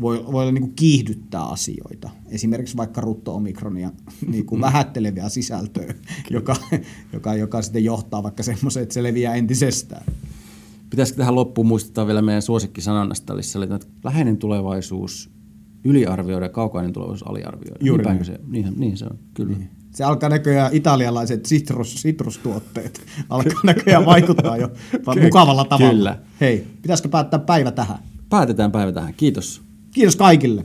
[0.00, 2.10] voi, voi olla niin kuin kiihdyttää asioita.
[2.28, 3.90] Esimerkiksi vaikka rutto-omikronia
[4.26, 5.94] niin kuin vähätteleviä sisältöä,
[6.30, 6.56] joka,
[7.12, 10.04] joka, joka sitten johtaa vaikka semmoiseen, että se leviää entisestään.
[10.90, 13.68] Pitäisikö tähän loppuun muistuttaa vielä meidän suosikkisanannasta, eli
[14.04, 15.30] läheinen tulevaisuus
[15.84, 17.84] yliarvioida ja kaukainen tulevaisuus aliarvioida.
[17.84, 18.24] Juuri niin.
[18.24, 19.58] se, niin, niin se on, kyllä.
[19.58, 19.70] Niin.
[19.94, 24.70] Se alkaa näköjään italialaiset citrus, citrustuotteet alkaa näköjään vaikuttaa jo
[25.22, 25.92] mukavalla tavalla.
[25.92, 26.18] Kyllä.
[26.40, 27.98] Hei, pitäisikö päättää päivä tähän?
[28.30, 29.14] Päätetään päivä tähän.
[29.14, 29.62] Kiitos.
[29.94, 30.64] Kiitos kaikille.